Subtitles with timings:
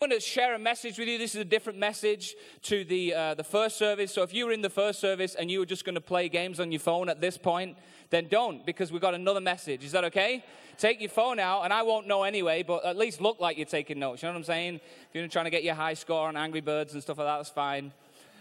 [0.00, 1.18] I'm going to share a message with you.
[1.18, 4.14] This is a different message to the, uh, the first service.
[4.14, 6.28] So if you were in the first service and you were just going to play
[6.28, 7.76] games on your phone at this point,
[8.10, 9.82] then don't because we've got another message.
[9.82, 10.44] Is that okay?
[10.76, 13.66] Take your phone out, and I won't know anyway, but at least look like you're
[13.66, 14.22] taking notes.
[14.22, 14.74] You know what I'm saying?
[14.76, 17.38] If you're trying to get your high score on Angry Birds and stuff like that,
[17.38, 17.92] that's fine.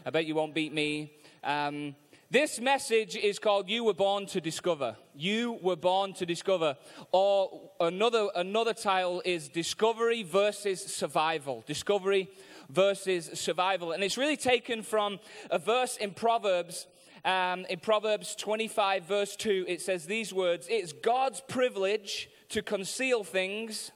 [0.06, 1.12] I bet you won't beat me.
[1.44, 1.96] Um,
[2.30, 4.98] this message is called You Were Born to Discover.
[5.16, 6.76] You were born to discover.
[7.14, 11.64] Or another, another title is Discovery versus Survival.
[11.66, 12.30] Discovery
[12.70, 13.94] versus Survival.
[13.94, 15.20] And it's really taken from
[15.50, 16.88] a verse in Proverbs.
[17.24, 23.24] Um, in Proverbs 25, verse 2, it says these words It's God's privilege to conceal
[23.24, 23.92] things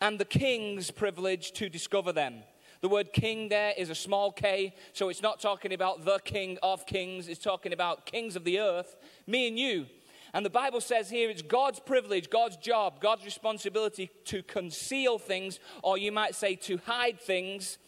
[0.00, 2.44] and the king's privilege to discover them.
[2.84, 6.58] The word king there is a small k, so it's not talking about the king
[6.62, 9.86] of kings, it's talking about kings of the earth, me and you.
[10.34, 15.60] And the Bible says here it's God's privilege, God's job, God's responsibility to conceal things,
[15.82, 17.78] or you might say to hide things.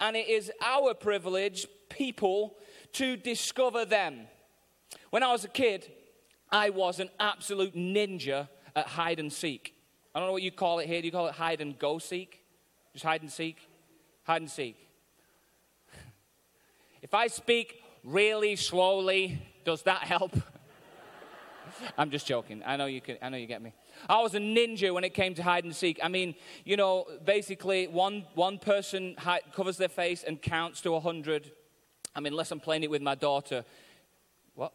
[0.00, 2.56] And it is our privilege, people,
[2.94, 4.20] to discover them.
[5.10, 5.92] When I was a kid,
[6.50, 9.74] I was an absolute ninja at hide and seek.
[10.14, 11.02] I don't know what you call it here.
[11.02, 12.42] Do you call it hide and go seek?
[12.94, 13.65] Just hide and seek?
[14.26, 14.76] Hide and seek.
[17.00, 20.36] If I speak really slowly, does that help?
[21.98, 22.62] I'm just joking.
[22.66, 23.18] I know you can.
[23.22, 23.72] I know you get me.
[24.08, 26.00] I was a ninja when it came to hide and seek.
[26.02, 29.16] I mean, you know, basically one one person
[29.52, 31.52] covers their face and counts to a hundred.
[32.14, 33.64] I mean, unless I'm playing it with my daughter.
[34.54, 34.72] What?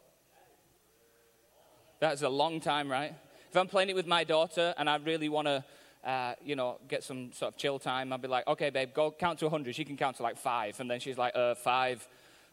[2.00, 3.14] That's a long time, right?
[3.50, 5.64] If I'm playing it with my daughter and I really want to
[6.04, 8.12] uh, you know, get some sort of chill time.
[8.12, 9.74] I'd be like, okay, babe, go count to 100.
[9.74, 10.78] She can count to like five.
[10.80, 12.06] And then she's like, uh, five,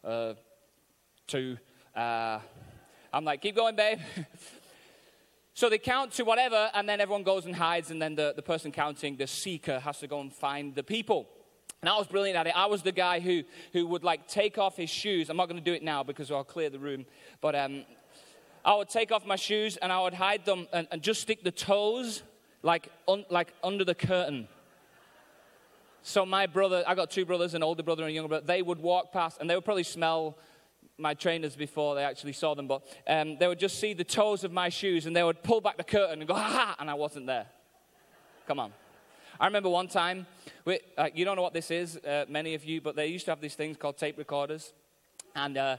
[0.04, 0.34] uh,
[1.28, 1.58] two.
[1.96, 2.40] Uh,
[3.12, 4.00] I'm like, keep going, babe.
[5.56, 8.42] so they count to whatever, and then everyone goes and hides, and then the, the
[8.44, 11.28] person counting, the seeker, has to go and find the people.
[11.82, 12.54] And I was brilliant at it.
[12.56, 15.30] I was the guy who, who would like take off his shoes.
[15.30, 17.06] I'm not going to do it now because I'll clear the room.
[17.40, 17.86] But um,
[18.66, 21.42] I would take off my shoes and I would hide them and, and just stick
[21.42, 22.22] the toes
[22.62, 24.48] like, un, like under the curtain.
[26.02, 28.46] So my brother, I got two brothers, an older brother and a younger brother.
[28.46, 30.38] They would walk past, and they would probably smell
[30.98, 34.44] my trainers before they actually saw them, but um, they would just see the toes
[34.44, 36.90] of my shoes, and they would pull back the curtain and go, ha ha, and
[36.90, 37.46] I wasn't there.
[38.48, 38.74] Come on.
[39.40, 40.28] I remember one time,
[40.66, 43.26] we, uh, you don't know what this is, uh, many of you, but they used
[43.26, 44.74] to have these things called tape recorders,
[45.36, 45.78] and uh,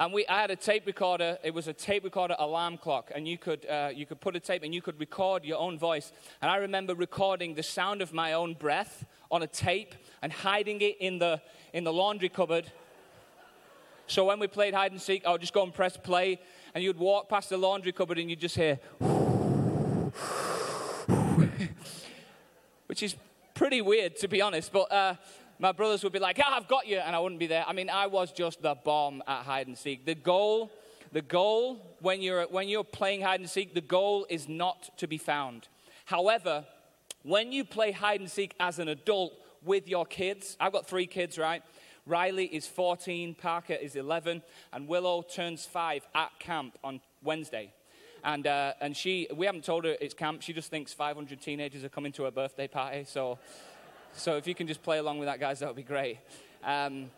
[0.00, 1.38] and we, I had a tape recorder.
[1.44, 4.40] It was a tape recorder alarm clock, and you could, uh, you could put a
[4.40, 6.10] tape and you could record your own voice.
[6.40, 10.80] And I remember recording the sound of my own breath on a tape and hiding
[10.80, 11.42] it in the,
[11.74, 12.72] in the laundry cupboard.
[14.06, 16.40] So when we played hide and seek, I would just go and press play,
[16.74, 18.76] and you'd walk past the laundry cupboard and you'd just hear,
[22.86, 23.16] which is
[23.52, 24.72] pretty weird to be honest.
[24.72, 25.16] But uh,
[25.60, 27.64] my brothers would be like, ah, I've got you, and I wouldn't be there.
[27.68, 30.06] I mean, I was just the bomb at hide and seek.
[30.06, 30.70] The goal,
[31.12, 35.06] the goal when you're, when you're playing hide and seek, the goal is not to
[35.06, 35.68] be found.
[36.06, 36.64] However,
[37.22, 41.06] when you play hide and seek as an adult with your kids, I've got three
[41.06, 41.62] kids, right?
[42.06, 44.42] Riley is 14, Parker is 11,
[44.72, 47.74] and Willow turns five at camp on Wednesday.
[48.24, 50.42] And, uh, and she, we haven't told her it's camp.
[50.42, 53.04] She just thinks 500 teenagers are coming to her birthday party.
[53.06, 53.38] So
[54.12, 56.18] so if you can just play along with that, guys, that would be great.
[56.64, 57.10] Um,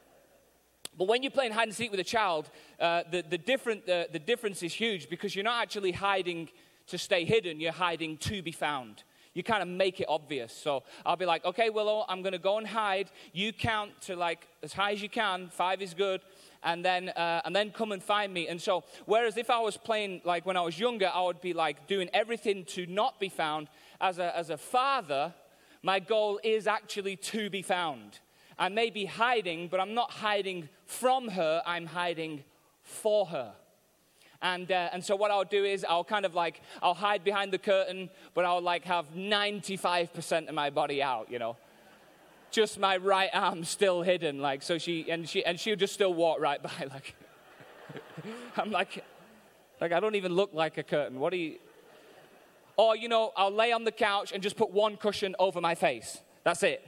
[0.97, 4.05] but when you're playing hide and seek with a child, uh, the, the, different, uh,
[4.13, 6.51] the difference is huge because you're not actually hiding
[6.89, 9.03] to stay hidden, you're hiding to be found.
[9.35, 10.53] You kind of make it obvious.
[10.53, 13.11] So I'll be like, okay, Willow, I'm going to go and hide.
[13.33, 15.49] You count to like as high as you can.
[15.49, 16.21] Five is good.
[16.63, 18.49] And then, uh, and then come and find me.
[18.49, 21.55] And so, whereas if I was playing like when I was younger, I would be
[21.55, 23.69] like doing everything to not be found.
[24.01, 25.33] As a, as a father,
[25.83, 28.21] my goal is actually to be found.
[28.59, 32.45] I may be hiding, but I'm not hiding from her, I'm hiding
[32.83, 33.53] for her.
[34.41, 37.53] And, uh, and so what I'll do is I'll kind of like, I'll hide behind
[37.53, 41.57] the curtain, but I'll like have 95% of my body out, you know.
[42.51, 46.13] Just my right arm still hidden, like, so she, and she, and she'll just still
[46.13, 47.15] walk right by, like.
[48.57, 49.05] I'm like,
[49.81, 51.19] like, I don't even look like a curtain.
[51.19, 51.59] What do you,
[52.77, 55.75] or, you know, I'll lay on the couch and just put one cushion over my
[55.75, 56.19] face.
[56.45, 56.87] That's it.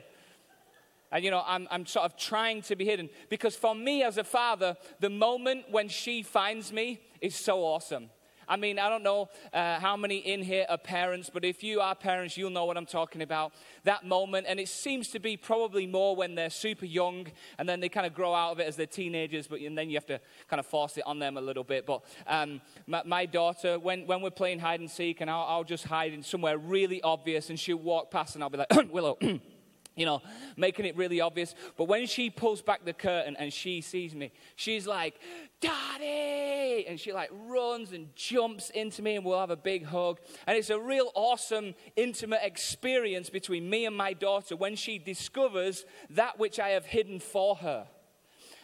[1.13, 3.09] And, you know, I'm, I'm sort of trying to be hidden.
[3.29, 8.11] Because for me as a father, the moment when she finds me is so awesome.
[8.49, 11.81] I mean, I don't know uh, how many in here are parents, but if you
[11.81, 13.53] are parents, you'll know what I'm talking about.
[13.85, 17.27] That moment, and it seems to be probably more when they're super young,
[17.59, 19.91] and then they kind of grow out of it as they're teenagers, but and then
[19.91, 21.87] you have to kind of force it on them a little bit.
[21.87, 25.65] But um, my, my, daughter, when, when we're playing hide and seek, and I'll, I'll
[25.65, 29.19] just hide in somewhere really obvious, and she'll walk past, and I'll be like, Willow.
[29.97, 30.23] you know,
[30.57, 31.55] making it really obvious.
[31.77, 35.21] But when she pulls back the curtain and she sees me, she's like,
[35.61, 36.87] Daddy!
[36.87, 40.19] And she like runs and jumps into me and we'll have a big hug.
[40.47, 45.85] And it's a real awesome, intimate experience between me and my daughter when she discovers
[46.11, 47.87] that which I have hidden for her.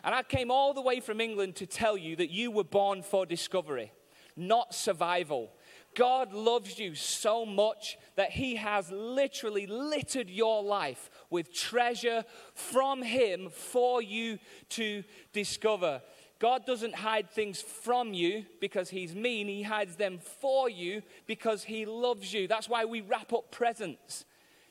[0.02, 3.02] And I came all the way from England to tell you that you were born
[3.02, 3.92] for discovery,
[4.36, 5.50] not survival.
[5.94, 12.24] God loves you so much that He has literally littered your life with treasure
[12.54, 14.38] from Him for you
[14.70, 16.02] to discover.
[16.38, 21.64] God doesn't hide things from you because He's mean, He hides them for you because
[21.64, 22.48] He loves you.
[22.48, 24.24] That's why we wrap up presents.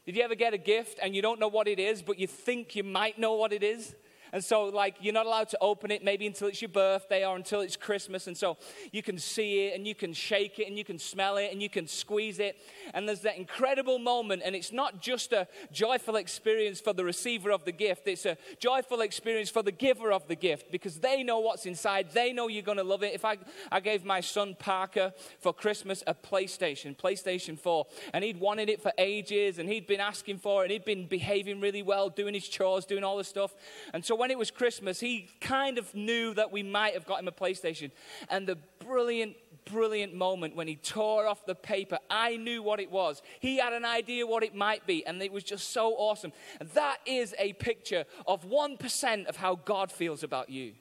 [0.05, 2.27] Did you ever get a gift and you don't know what it is, but you
[2.27, 3.95] think you might know what it is?
[4.31, 7.35] And so, like, you're not allowed to open it maybe until it's your birthday or
[7.35, 8.27] until it's Christmas.
[8.27, 8.57] And so
[8.91, 11.61] you can see it and you can shake it and you can smell it and
[11.61, 12.57] you can squeeze it.
[12.93, 14.41] And there's that incredible moment.
[14.45, 18.37] And it's not just a joyful experience for the receiver of the gift, it's a
[18.59, 22.11] joyful experience for the giver of the gift because they know what's inside.
[22.13, 23.13] They know you're going to love it.
[23.13, 23.37] If I,
[23.71, 28.81] I gave my son Parker for Christmas a PlayStation, PlayStation 4, and he'd wanted it
[28.81, 32.33] for ages and he'd been asking for it and he'd been behaving really well, doing
[32.33, 33.55] his chores, doing all this stuff.
[33.93, 37.19] And so when it was Christmas, he kind of knew that we might have got
[37.19, 37.89] him a PlayStation.
[38.29, 42.91] And the brilliant, brilliant moment when he tore off the paper, I knew what it
[42.91, 43.21] was.
[43.39, 46.33] He had an idea what it might be, and it was just so awesome.
[46.59, 50.73] And that is a picture of 1% of how God feels about you.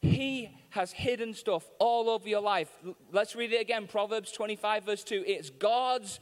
[0.00, 2.70] He has hidden stuff all over your life.
[3.12, 5.24] Let's read it again Proverbs 25, verse 2.
[5.26, 6.20] It's God's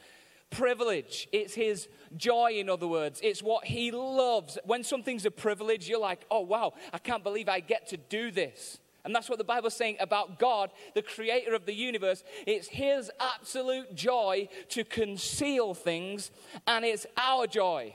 [0.50, 1.28] privilege.
[1.32, 3.20] It's his joy, in other words.
[3.22, 4.58] It's what he loves.
[4.64, 8.30] When something's a privilege, you're like, oh, wow, I can't believe I get to do
[8.30, 8.78] this.
[9.04, 12.24] And that's what the Bible's saying about God, the creator of the universe.
[12.46, 16.30] It's his absolute joy to conceal things,
[16.66, 17.94] and it's our joy.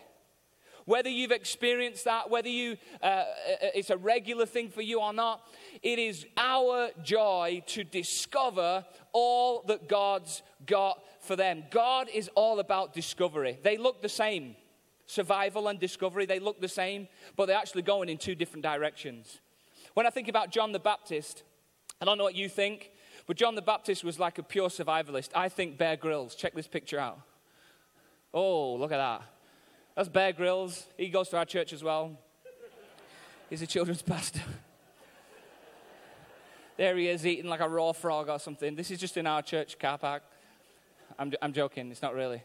[0.86, 3.26] Whether you've experienced that, whether you, uh, uh
[3.74, 5.48] it's a regular thing for you or not,
[5.82, 11.64] it is our joy to discover all that God's got for them.
[11.72, 13.58] God is all about discovery.
[13.64, 14.56] They look the same.
[15.06, 19.40] Survival and discovery, they look the same, but they're actually going in two different directions.
[19.94, 21.44] When I think about John the Baptist,
[22.02, 22.92] I don't know what you think,
[23.28, 25.30] but John the Baptist was like a pure survivalist.
[25.36, 26.36] I think Bear Grylls.
[26.36, 27.20] Check this picture out.
[28.34, 29.22] Oh, look at that.
[29.96, 30.88] That's Bear Grylls.
[30.98, 32.18] He goes to our church as well.
[33.50, 34.42] He's a children's pastor.
[36.76, 38.76] there he is eating like a raw frog or something.
[38.76, 40.24] This is just in our church car park.
[41.20, 42.44] I'm, I'm joking, it's not really.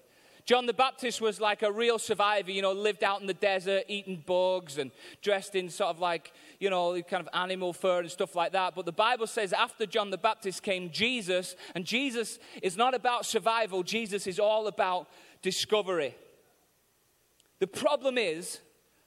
[0.49, 3.85] John the Baptist was like a real survivor, you know, lived out in the desert,
[3.87, 8.11] eating bugs and dressed in sort of like, you know, kind of animal fur and
[8.11, 8.75] stuff like that.
[8.75, 13.27] But the Bible says after John the Baptist came Jesus, and Jesus is not about
[13.27, 15.09] survival, Jesus is all about
[15.43, 16.15] discovery.
[17.59, 18.61] The problem is,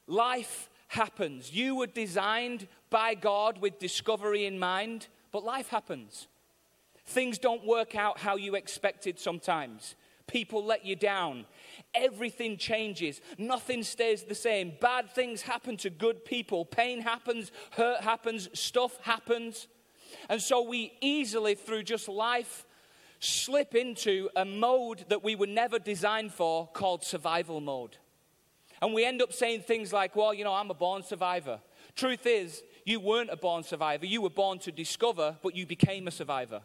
[0.05, 1.51] life happens.
[1.51, 6.27] You were designed by God with discovery in mind, but life happens.
[7.06, 9.95] Things don't work out how you expected sometimes.
[10.27, 11.45] People let you down.
[11.94, 13.19] Everything changes.
[13.38, 14.74] Nothing stays the same.
[14.80, 16.63] Bad things happen to good people.
[16.63, 19.68] Pain happens, hurt happens, stuff happens.
[20.30, 22.65] And so we easily, through just life,
[23.19, 27.98] slip into a mode that we were never designed for called survival mode.
[28.81, 31.60] And we end up saying things like, well, you know, I'm a born survivor.
[31.96, 34.05] Truth is, you weren't a born survivor.
[34.05, 36.62] You were born to discover, but you became a survivor.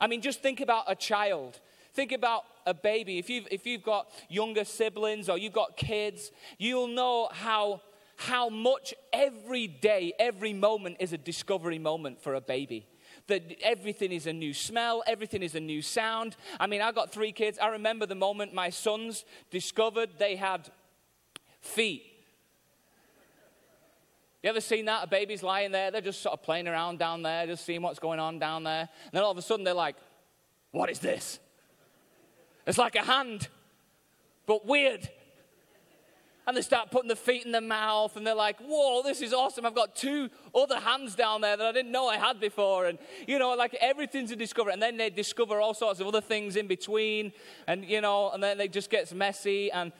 [0.00, 1.60] I mean, just think about a child.
[1.94, 3.18] Think about a baby.
[3.18, 7.80] If you've, if you've got younger siblings or you've got kids, you'll know how,
[8.16, 12.86] how much every day, every moment is a discovery moment for a baby.
[13.26, 16.36] That everything is a new smell, everything is a new sound.
[16.60, 17.58] I mean, I got three kids.
[17.58, 20.70] I remember the moment my sons discovered they had
[21.60, 22.04] feet.
[24.42, 25.04] You ever seen that?
[25.04, 27.98] A baby's lying there, they're just sort of playing around down there, just seeing what's
[27.98, 28.88] going on down there.
[29.04, 29.96] And then all of a sudden they're like,
[30.70, 31.40] What is this?
[32.66, 33.48] It's like a hand,
[34.46, 35.08] but weird.
[36.46, 39.34] And they start putting the feet in their mouth, and they're like, Whoa, this is
[39.34, 39.66] awesome.
[39.66, 42.86] I've got two other hands down there that I didn't know I had before.
[42.86, 44.72] And, you know, like everything's a discovery.
[44.72, 47.32] And then they discover all sorts of other things in between,
[47.66, 49.72] and, you know, and then it just gets messy.
[49.72, 49.90] And,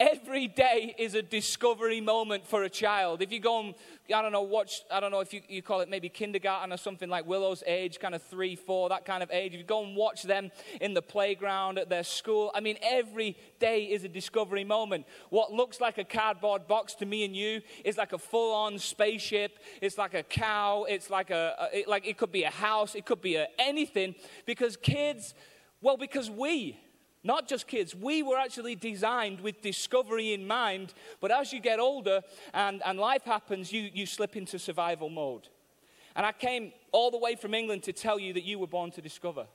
[0.00, 3.20] Every day is a discovery moment for a child.
[3.20, 3.74] If you go and,
[4.14, 6.78] I don't know, watch, I don't know if you, you call it maybe kindergarten or
[6.78, 9.52] something like Willow's age, kind of three, four, that kind of age.
[9.52, 13.36] If you go and watch them in the playground at their school, I mean, every
[13.58, 15.04] day is a discovery moment.
[15.28, 18.78] What looks like a cardboard box to me and you is like a full on
[18.78, 19.58] spaceship.
[19.82, 20.86] It's like a cow.
[20.88, 22.94] It's like a, a it, like it could be a house.
[22.94, 24.14] It could be a, anything
[24.46, 25.34] because kids,
[25.82, 26.80] well, because we,
[27.22, 27.94] Not just kids.
[27.94, 32.22] We were actually designed with discovery in mind, but as you get older
[32.54, 35.48] and, and life happens, you, you slip into survival mode.
[36.16, 38.90] And I came all the way from England to tell you that you were born
[38.92, 39.46] to discover.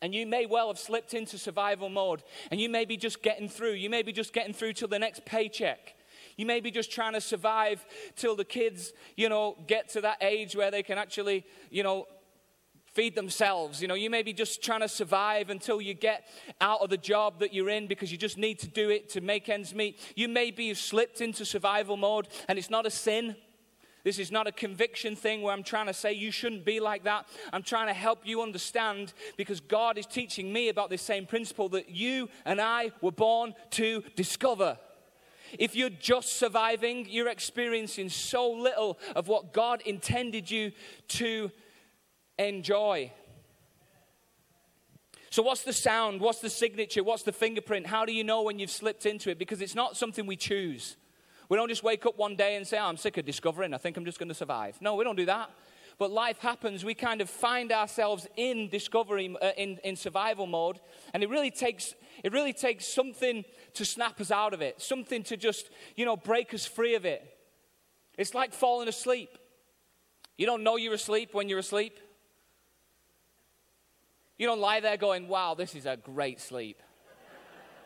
[0.00, 3.48] And you may well have slipped into survival mode, and you may be just getting
[3.48, 3.72] through.
[3.72, 5.94] You may be just getting through till the next paycheck.
[6.36, 10.18] You may be just trying to survive till the kids, you know, get to that
[10.20, 12.06] age where they can actually, you know,
[12.96, 13.82] feed themselves.
[13.82, 16.26] You know, you may be just trying to survive until you get
[16.62, 19.20] out of the job that you're in because you just need to do it to
[19.20, 20.00] make ends meet.
[20.16, 23.36] You may be slipped into survival mode, and it's not a sin.
[24.02, 27.04] This is not a conviction thing where I'm trying to say you shouldn't be like
[27.04, 27.26] that.
[27.52, 31.68] I'm trying to help you understand because God is teaching me about this same principle
[31.70, 34.78] that you and I were born to discover.
[35.58, 40.72] If you're just surviving, you're experiencing so little of what God intended you
[41.08, 41.50] to
[42.38, 43.12] enjoy.
[45.30, 46.20] So, what's the sound?
[46.20, 47.04] What's the signature?
[47.04, 47.86] What's the fingerprint?
[47.86, 49.38] How do you know when you've slipped into it?
[49.38, 50.96] Because it's not something we choose.
[51.48, 53.72] We don't just wake up one day and say, oh, I'm sick of discovering.
[53.72, 54.80] I think I'm just going to survive.
[54.80, 55.50] No, we don't do that.
[55.98, 56.84] But life happens.
[56.84, 60.80] We kind of find ourselves in discovery, uh, in, in survival mode.
[61.14, 65.22] And it really, takes, it really takes something to snap us out of it, something
[65.24, 67.22] to just, you know, break us free of it.
[68.18, 69.38] It's like falling asleep.
[70.36, 71.98] You don't know you're asleep when you're asleep.
[74.38, 76.82] You don't lie there going, wow, this is a great sleep.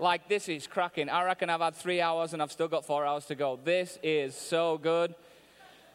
[0.00, 1.08] Like, this is cracking.
[1.08, 3.58] I reckon I've had three hours and I've still got four hours to go.
[3.62, 5.14] This is so good.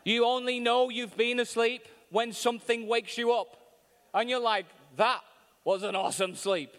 [0.06, 3.58] You only know you've been asleep when something wakes you up.
[4.14, 5.22] And you're like, that
[5.66, 6.72] was an awesome sleep.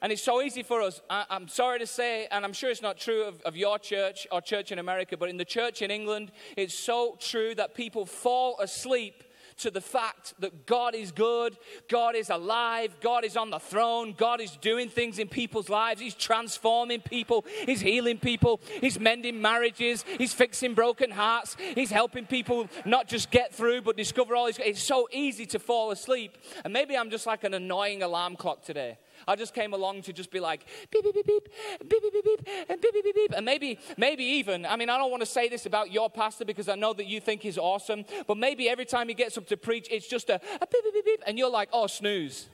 [0.00, 1.00] And it's so easy for us.
[1.08, 4.26] I, am sorry to say, and I'm sure it's not true of, of your church
[4.32, 8.04] or church in America, but in the church in England, it's so true that people
[8.06, 9.22] fall asleep
[9.62, 11.56] to the fact that God is good,
[11.88, 16.00] God is alive, God is on the throne, God is doing things in people's lives.
[16.00, 22.26] He's transforming people, He's healing people, He's mending marriages, He's fixing broken hearts, He's helping
[22.26, 24.58] people not just get through but discover all His.
[24.58, 26.36] It's so easy to fall asleep.
[26.64, 28.98] And maybe I'm just like an annoying alarm clock today.
[29.26, 31.48] I just came along to just be like beep beep beep beep
[31.88, 34.98] beep beep beep beep beep beep beep beep and maybe maybe even I mean I
[34.98, 37.58] don't want to say this about your pastor because I know that you think he's
[37.58, 40.82] awesome, but maybe every time he gets up to preach, it's just a, a beep
[40.84, 42.48] beep beep beep and you're like oh snooze.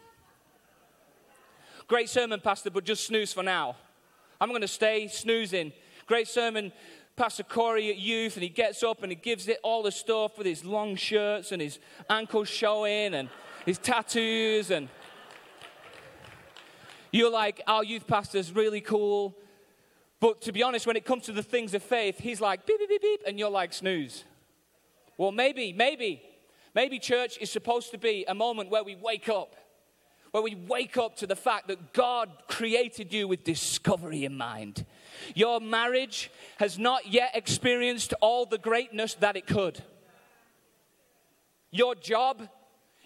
[1.88, 3.74] Great sermon, pastor, but just snooze for now.
[4.40, 5.72] I'm going to stay snoozing.
[6.06, 6.70] Great sermon.
[7.16, 10.38] Pastor Corey at youth, and he gets up and he gives it all the stuff
[10.38, 13.28] with his long shirts and his ankles showing and
[13.66, 14.88] his tattoos and
[17.12, 19.36] you're like, our youth pastor's really cool.
[20.20, 22.78] But to be honest, when it comes to the things of faith, he's like, beep,
[22.78, 24.24] beep, beep, beep, and you're like, snooze.
[25.16, 26.22] Well, maybe, maybe,
[26.74, 29.54] maybe church is supposed to be a moment where we wake up,
[30.32, 34.84] where we wake up to the fact that God created you with discovery in mind.
[35.34, 39.82] Your marriage has not yet experienced all the greatness that it could.
[41.70, 42.48] Your job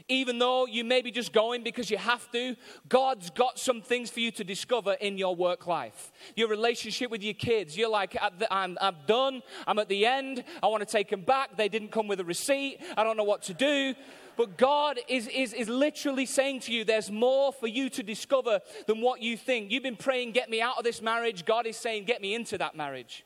[0.09, 2.57] even though you may be just going because you have to,
[2.89, 6.13] God's got some things for you to discover in your work life.
[6.37, 7.77] Your relationship with your kids.
[7.77, 8.17] You're like,
[8.51, 9.43] I'm, I'm done.
[9.67, 10.45] I'm at the end.
[10.63, 11.57] I want to take them back.
[11.57, 12.79] They didn't come with a receipt.
[12.97, 13.95] I don't know what to do.
[14.37, 18.61] But God is, is, is literally saying to you, there's more for you to discover
[18.87, 19.71] than what you think.
[19.71, 21.45] You've been praying, get me out of this marriage.
[21.45, 23.25] God is saying, get me into that marriage.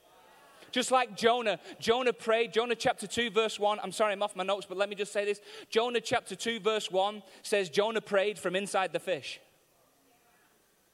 [0.76, 3.80] Just like Jonah, Jonah prayed, Jonah chapter 2, verse 1.
[3.82, 5.40] I'm sorry, I'm off my notes, but let me just say this.
[5.70, 9.40] Jonah chapter 2, verse 1 says, Jonah prayed from inside the fish.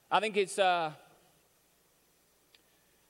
[0.09, 0.93] I think it's, uh,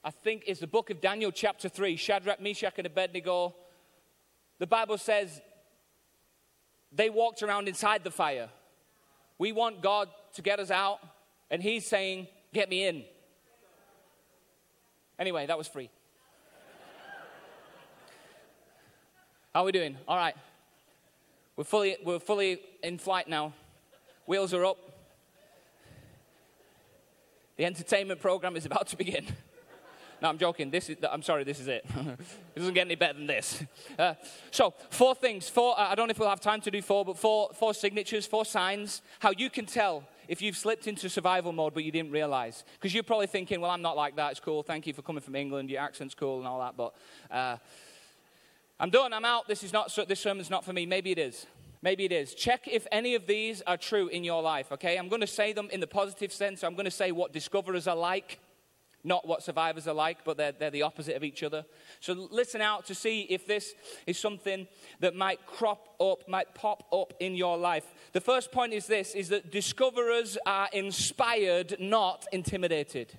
[0.02, 1.94] I think it's the book of Daniel, chapter 3.
[1.94, 3.54] Shadrach, Meshach, and Abednego.
[4.58, 5.42] The Bible says
[6.90, 8.48] they walked around inside the fire.
[9.36, 11.00] We want God to get us out,
[11.50, 13.04] and He's saying, Get me in.
[15.18, 15.90] Anyway, that was free.
[19.54, 19.98] How are we doing?
[20.08, 20.34] All right.
[21.56, 23.52] We're fully, we're fully in flight now.
[24.24, 24.78] Wheels are up.
[27.58, 29.26] The entertainment program is about to begin.
[30.22, 30.70] No, I'm joking.
[30.70, 31.84] This is, I'm sorry, this is it.
[31.96, 33.62] it doesn't get any better than this.
[33.98, 34.14] Uh,
[34.50, 35.50] so, four things.
[35.50, 38.24] Four, I don't know if we'll have time to do four, but four, four signatures,
[38.24, 42.12] four signs, how you can tell if you've slipped into survival mode but you didn't
[42.12, 42.64] realize.
[42.74, 44.30] Because you're probably thinking, well, I'm not like that.
[44.30, 44.62] It's cool.
[44.62, 45.68] Thank you for coming from England.
[45.68, 46.74] Your accent's cool and all that.
[46.74, 46.94] But
[47.30, 47.56] uh,
[48.82, 50.86] I'm done, I'm out, this, is not, this sermon's not for me.
[50.86, 51.46] Maybe it is.
[51.82, 52.34] Maybe it is.
[52.34, 54.96] Check if any of these are true in your life, okay?
[54.96, 56.64] I'm going to say them in the positive sense.
[56.64, 58.40] I'm going to say what discoverers are like.
[59.04, 61.64] not what survivors are like, but they're, they're the opposite of each other.
[62.00, 63.74] So listen out to see if this
[64.06, 64.66] is something
[65.00, 67.84] that might crop up, might pop up in your life.
[68.12, 73.18] The first point is this, is that discoverers are inspired, not intimidated.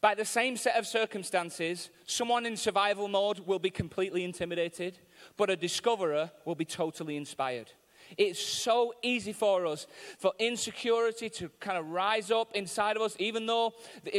[0.00, 4.98] By the same set of circumstances, someone in survival mode will be completely intimidated,
[5.36, 7.72] but a discoverer will be totally inspired.
[8.16, 9.86] It's so easy for us
[10.18, 13.74] for insecurity to kind of rise up inside of us, even though,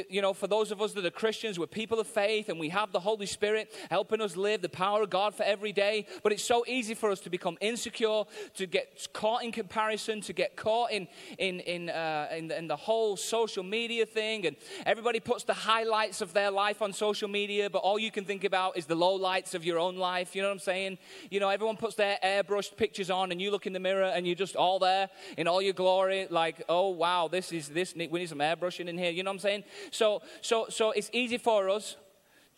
[0.10, 2.70] you know, for those of us that are Christians, we're people of faith and we
[2.70, 6.06] have the Holy Spirit helping us live the power of God for every day.
[6.24, 8.24] But it's so easy for us to become insecure,
[8.56, 12.76] to get caught in comparison, to get caught in, in, in, uh, in, in the
[12.76, 14.46] whole social media thing.
[14.46, 14.56] And
[14.86, 18.44] everybody puts the highlights of their life on social media, but all you can think
[18.44, 20.36] about is the low lights of your own life.
[20.36, 20.98] You know what I'm saying?
[21.30, 24.12] You know, everyone puts their airbrushed pictures on, and you look in the the mirror
[24.16, 27.96] and you're just all there in all your glory, like, oh wow, this is this
[27.96, 29.12] we need some airbrushing in here.
[29.12, 29.64] You know what I'm saying?
[29.92, 31.96] So so so it's easy for us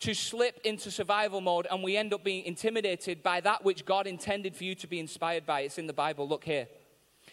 [0.00, 4.06] to slip into survival mode and we end up being intimidated by that which God
[4.06, 5.60] intended for you to be inspired by.
[5.60, 6.28] It's in the Bible.
[6.28, 6.66] Look here.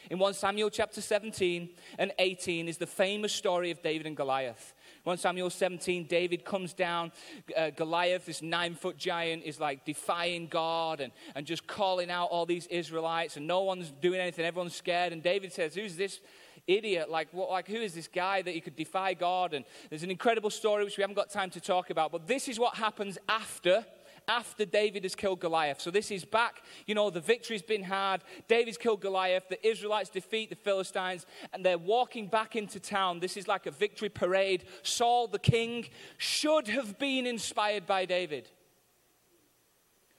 [0.10, 4.74] In 1 Samuel chapter 17 and 18 is the famous story of David and Goliath.
[5.10, 7.12] 1 Samuel 17, David comes down.
[7.58, 12.28] Uh, Goliath, this nine foot giant, is like defying God and, and just calling out
[12.28, 14.46] all these Israelites, and no one's doing anything.
[14.46, 15.12] Everyone's scared.
[15.12, 16.20] And David says, Who's this
[16.68, 17.10] idiot?
[17.10, 19.56] Like, what, like who is this guy that he could defy God?
[19.56, 22.12] And there's an incredible story which we haven't got time to talk about.
[22.12, 23.84] But this is what happens after
[24.30, 25.82] after David has killed Goliath.
[25.82, 28.24] So this is back, you know, the victory's been had.
[28.48, 29.50] David's killed Goliath.
[29.50, 33.20] The Israelites defeat the Philistines, and they're walking back into town.
[33.20, 34.66] This is like a victory parade.
[34.84, 38.48] Saul, the king, should have been inspired by David.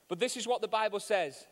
[0.09, 1.47] But this is what the Bible says.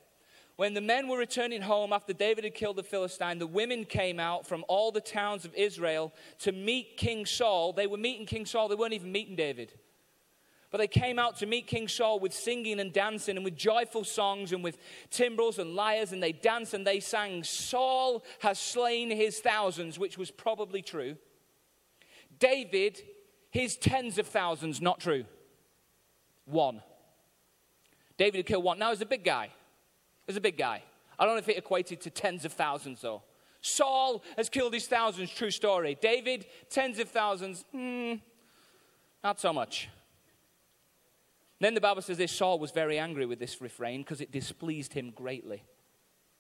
[0.56, 4.18] When the men were returning home after David had killed the Philistine, the women came
[4.18, 7.72] out from all the towns of Israel to meet King Saul.
[7.72, 9.72] They were meeting King Saul, they weren't even meeting David.
[10.70, 14.04] But they came out to meet King Saul with singing and dancing and with joyful
[14.04, 14.76] songs and with
[15.10, 20.18] timbrels and lyres, and they danced and they sang, Saul has slain his thousands, which
[20.18, 21.16] was probably true.
[22.38, 23.00] David,
[23.50, 25.24] his tens of thousands, not true.
[26.44, 26.82] One.
[28.18, 28.78] David had killed one.
[28.78, 29.50] Now, he's a big guy.
[30.26, 30.82] He's a big guy.
[31.18, 33.22] I don't know if it equated to tens of thousands, though.
[33.62, 35.96] Saul has killed his thousands, true story.
[36.00, 38.14] David, tens of thousands, hmm,
[39.24, 39.88] not so much.
[41.60, 44.92] Then the Bible says this Saul was very angry with this refrain because it displeased
[44.92, 45.64] him greatly.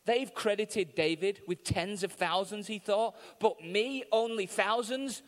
[0.04, 5.22] They've credited David with tens of thousands, he thought, but me, only thousands.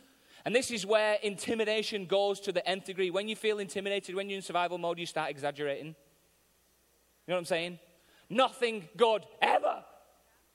[0.44, 3.11] And this is where intimidation goes to the nth degree.
[3.11, 5.88] When you feel intimidated, when you're in survival mode, you start exaggerating.
[5.88, 5.94] You
[7.29, 7.79] know what I'm saying?
[8.31, 9.85] Nothing good ever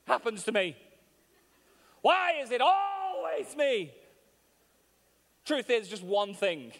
[0.06, 0.76] happens to me.
[2.02, 3.92] Why is it always me?
[5.44, 6.72] Truth is just one thing.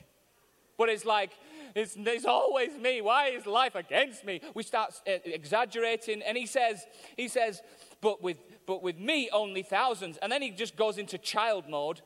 [0.76, 1.30] But it's like,
[1.76, 3.00] it's, it's always me.
[3.02, 4.40] Why is life against me?
[4.54, 6.22] We start uh, exaggerating.
[6.22, 6.86] And he says,
[7.16, 7.62] he says,
[8.00, 10.16] but with, but with me, only thousands.
[10.22, 12.00] And then he just goes into child mode.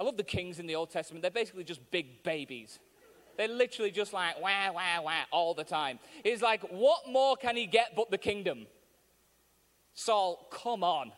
[0.00, 1.22] I love the kings in the Old Testament.
[1.22, 2.80] They're basically just big babies.
[3.36, 5.98] They're literally just like wah, wah, wah all the time.
[6.22, 8.66] He's like, what more can he get but the kingdom?
[9.94, 11.12] Saul, come on.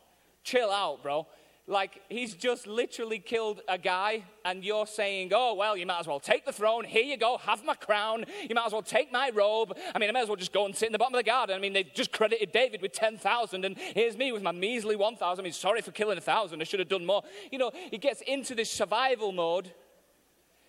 [0.44, 1.26] Chill out, bro.
[1.68, 6.06] Like, he's just literally killed a guy, and you're saying, oh, well, you might as
[6.06, 6.84] well take the throne.
[6.84, 8.24] Here you go, have my crown.
[8.48, 9.76] You might as well take my robe.
[9.92, 11.24] I mean, I might as well just go and sit in the bottom of the
[11.24, 11.56] garden.
[11.56, 15.42] I mean, they just credited David with 10,000, and here's me with my measly 1,000.
[15.42, 16.60] I mean, sorry for killing a 1,000.
[16.60, 17.22] I should have done more.
[17.50, 19.72] You know, he gets into this survival mode.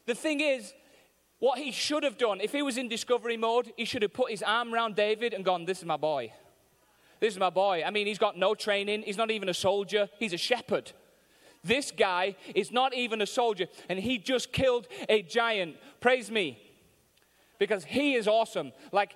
[0.08, 0.74] The thing is,
[1.38, 4.32] what he should have done, if he was in discovery mode, he should have put
[4.32, 6.34] his arm around David and gone, This is my boy.
[7.20, 7.84] This is my boy.
[7.86, 9.04] I mean, he's got no training.
[9.04, 10.10] He's not even a soldier.
[10.20, 10.92] He's a shepherd.
[11.64, 15.76] This guy is not even a soldier, and he just killed a giant.
[16.00, 16.60] Praise me.
[17.60, 18.72] Because he is awesome.
[18.92, 19.16] Like,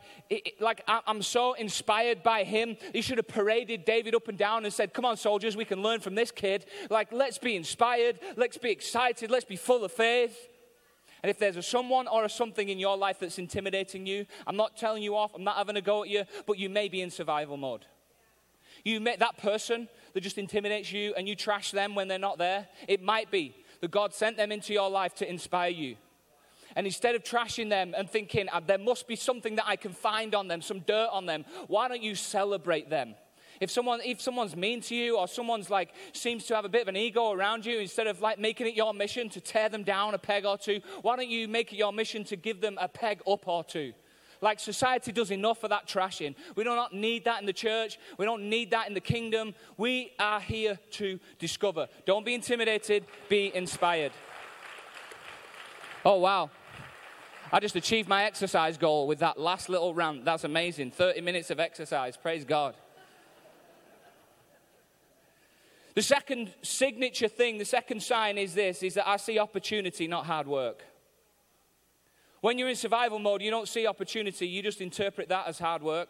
[0.59, 2.75] like I'm so inspired by him.
[2.91, 5.83] He should have paraded David up and down and said, Come on, soldiers, we can
[5.83, 6.65] learn from this kid.
[6.89, 8.19] Like, let's be inspired.
[8.35, 9.29] Let's be excited.
[9.29, 10.35] Let's be full of faith.
[11.21, 14.55] And if there's a someone or a something in your life that's intimidating you, I'm
[14.55, 17.01] not telling you off, I'm not having a go at you, but you may be
[17.01, 17.85] in survival mode.
[18.83, 22.37] You met that person that just intimidates you and you trash them when they're not
[22.37, 22.67] there.
[22.87, 25.95] It might be that God sent them into your life to inspire you.
[26.75, 29.91] And instead of trashing them and thinking, ah, there must be something that I can
[29.91, 33.15] find on them, some dirt on them, why don't you celebrate them?
[33.59, 36.81] If, someone, if someone's mean to you or someone's like seems to have a bit
[36.81, 39.83] of an ego around you, instead of like making it your mission to tear them
[39.83, 42.77] down a peg or two, why don't you make it your mission to give them
[42.81, 43.93] a peg up or two?
[44.41, 46.35] Like society does enough of that trashing.
[46.55, 47.99] We do not need that in the church.
[48.17, 49.53] We don't need that in the kingdom.
[49.77, 51.87] We are here to discover.
[52.05, 54.11] Don't be intimidated, be inspired.
[56.03, 56.49] Oh, wow.
[57.51, 60.25] I just achieved my exercise goal with that last little rant.
[60.25, 60.91] That's amazing.
[60.91, 62.17] 30 minutes of exercise.
[62.17, 62.75] Praise God.
[65.93, 70.25] The second signature thing, the second sign is this is that I see opportunity, not
[70.25, 70.83] hard work.
[72.41, 75.83] When you're in survival mode, you don't see opportunity, you just interpret that as hard
[75.83, 76.09] work.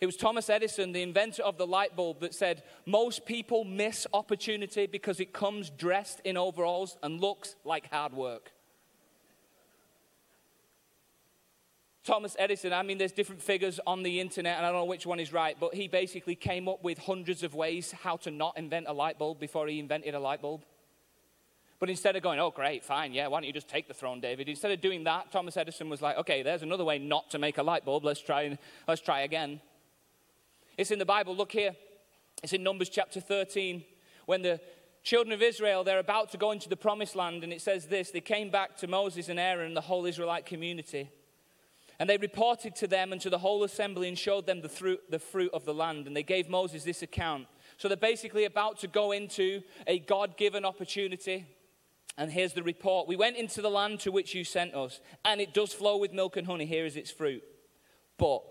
[0.00, 4.06] It was Thomas Edison, the inventor of the light bulb, that said most people miss
[4.12, 8.52] opportunity because it comes dressed in overalls and looks like hard work.
[12.04, 15.04] Thomas Edison, I mean, there's different figures on the internet, and I don't know which
[15.04, 18.56] one is right, but he basically came up with hundreds of ways how to not
[18.56, 20.64] invent a light bulb before he invented a light bulb.
[21.80, 24.20] But instead of going, oh, great, fine, yeah, why don't you just take the throne,
[24.20, 24.48] David?
[24.48, 27.58] Instead of doing that, Thomas Edison was like, okay, there's another way not to make
[27.58, 28.04] a light bulb.
[28.04, 29.60] Let's try, let's try again.
[30.76, 31.36] It's in the Bible.
[31.36, 31.76] Look here.
[32.42, 33.84] It's in Numbers chapter 13.
[34.26, 34.60] When the
[35.04, 38.10] children of Israel, they're about to go into the promised land, and it says this
[38.10, 41.10] They came back to Moses and Aaron and the whole Israelite community.
[42.00, 45.00] And they reported to them and to the whole assembly and showed them the fruit,
[45.10, 46.06] the fruit of the land.
[46.06, 47.48] And they gave Moses this account.
[47.76, 51.46] So they're basically about to go into a God given opportunity.
[52.18, 55.40] And here's the report We went into the land to which you sent us, and
[55.40, 56.66] it does flow with milk and honey.
[56.66, 57.44] Here is its fruit.
[58.18, 58.42] But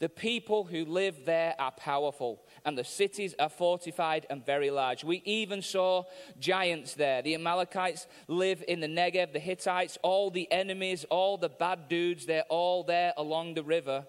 [0.00, 5.04] the people who live there are powerful, and the cities are fortified and very large.
[5.04, 6.04] We even saw
[6.40, 7.22] giants there.
[7.22, 12.26] The Amalekites live in the Negev, the Hittites, all the enemies, all the bad dudes,
[12.26, 14.06] they're all there along the river.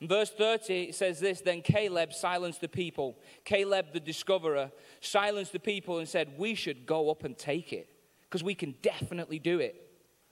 [0.00, 3.18] In verse 30, it says this Then Caleb silenced the people.
[3.44, 7.88] Caleb, the discoverer, silenced the people and said, We should go up and take it
[8.22, 9.82] because we can definitely do it.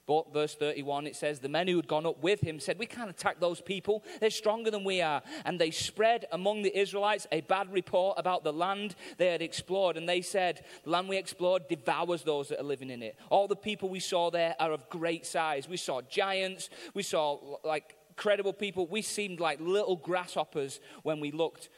[0.07, 2.87] But verse 31, it says, The men who had gone up with him said, We
[2.87, 4.05] can't attack those people.
[4.21, 5.23] They're stronger than we are.
[5.47, 9.97] And they spread among the Israelites a bad report about the land they had explored.
[9.97, 13.17] And they said, The land we explored devours those that are living in it.
[13.31, 15.69] All the people we saw there are of great size.
[15.69, 16.69] We saw giants.
[16.93, 18.87] We saw like credible people.
[18.87, 21.69] We seemed like little grasshoppers when we looked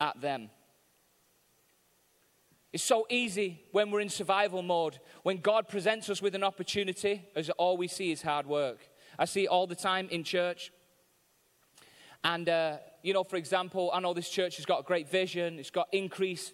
[0.00, 0.50] at them.
[2.72, 4.98] It's so easy when we're in survival mode.
[5.22, 8.88] When God presents us with an opportunity, as all we see is hard work.
[9.18, 10.72] I see it all the time in church.
[12.22, 15.58] And, uh, you know, for example, I know this church has got a great vision,
[15.58, 16.52] it's got increase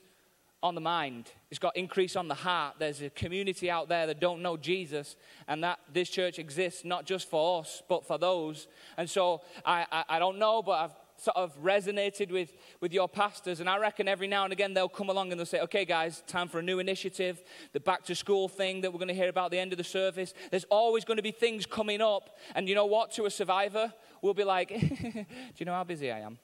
[0.62, 2.76] on the mind, it's got increase on the heart.
[2.78, 5.16] There's a community out there that don't know Jesus,
[5.48, 8.68] and that this church exists not just for us, but for those.
[8.96, 13.08] And so I, I, I don't know, but I've sort of resonated with, with your
[13.08, 13.60] pastors.
[13.60, 16.22] And I reckon every now and again they'll come along and they'll say, okay, guys,
[16.26, 19.28] time for a new initiative, the back to school thing that we're going to hear
[19.28, 20.34] about at the end of the service.
[20.50, 22.36] There's always going to be things coming up.
[22.54, 23.12] And you know what?
[23.12, 25.26] To a survivor, we'll be like, do
[25.58, 26.38] you know how busy I am?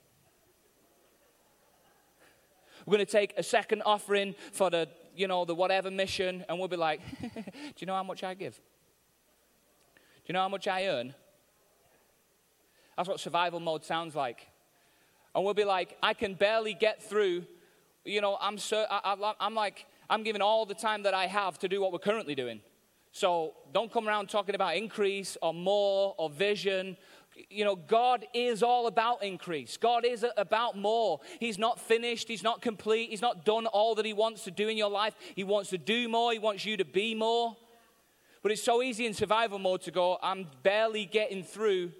[2.88, 6.59] We're going to take a second offering for the, you know, the whatever mission, and
[6.59, 7.42] we'll be like, do
[7.77, 8.55] you know how much I give?
[8.55, 8.61] Do
[10.29, 11.14] you know how much I earn?
[12.96, 14.48] That's what survival mode sounds like.
[15.35, 17.44] And we'll be like, I can barely get through.
[18.07, 21.59] You know, I'm, so, I, am like, I'm giving all the time that I have
[21.59, 22.62] to do what we're currently doing.
[23.12, 26.96] So don't come around talking about increase or more or vision.
[27.51, 29.77] You know, God is all about increase.
[29.77, 31.20] God is about more.
[31.40, 32.29] He's not finished.
[32.29, 33.11] He's not complete.
[33.11, 35.14] He's not done all that He wants to do in your life.
[35.35, 36.33] He wants to do more.
[36.33, 37.57] He wants you to be more.
[38.42, 41.92] But it's so easy in survival mode to go, I'm barely getting through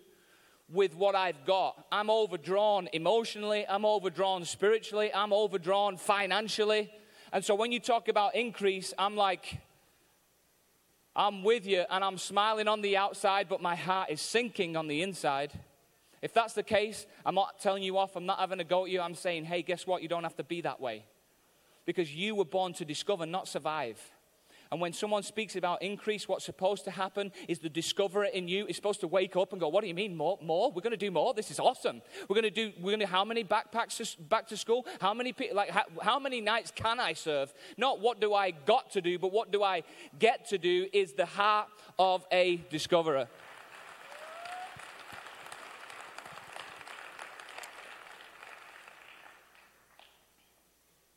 [0.71, 1.87] with what I've got.
[1.91, 6.93] I'm overdrawn emotionally, I'm overdrawn spiritually, I'm overdrawn financially.
[7.33, 9.59] And so when you talk about increase, I'm like,
[11.19, 14.87] I'm with you and I'm smiling on the outside, but my heart is sinking on
[14.87, 15.53] the inside.
[16.23, 18.91] If that's the case, I'm not telling you off, I'm not having a go at
[18.91, 19.01] you.
[19.01, 20.01] I'm saying, hey, guess what?
[20.01, 21.05] You don't have to be that way.
[21.87, 24.01] Because you were born to discover, not survive.
[24.71, 28.67] And when someone speaks about increase, what's supposed to happen is the discoverer in you
[28.67, 30.39] is supposed to wake up and go, What do you mean more?
[30.43, 30.71] More?
[30.71, 31.33] We're going to do more.
[31.33, 32.03] This is awesome.
[32.29, 34.87] We're going to do, we're going to, how many backpacks to, back to school?
[35.01, 37.53] How many, like, how, how many nights can I serve?
[37.77, 39.85] Not what do I got to do, but what do I
[40.19, 43.27] get to do is the heart of a discoverer.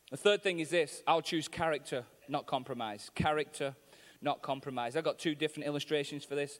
[0.10, 3.12] The third thing is this I'll choose character not compromise.
[3.14, 3.76] Character,
[4.22, 4.96] not compromise.
[4.96, 6.60] I've got two different illustrations for this.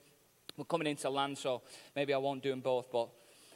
[0.58, 1.62] We're coming into land, so
[1.96, 3.10] maybe I won't do them both, but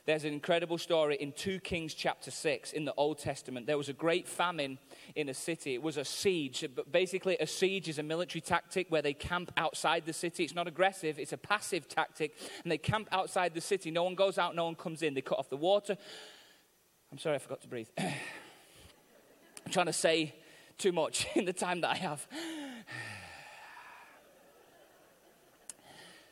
[0.05, 3.65] there's an incredible story in 2 Kings chapter 6 in the Old Testament.
[3.65, 4.77] There was a great famine
[5.15, 5.73] in a city.
[5.73, 6.63] It was a siege.
[6.91, 10.43] Basically, a siege is a military tactic where they camp outside the city.
[10.43, 12.37] It's not aggressive, it's a passive tactic.
[12.63, 13.89] And they camp outside the city.
[13.89, 15.15] No one goes out, no one comes in.
[15.15, 15.97] They cut off the water.
[17.11, 17.89] I'm sorry, I forgot to breathe.
[17.97, 20.35] I'm trying to say
[20.77, 22.27] too much in the time that I have.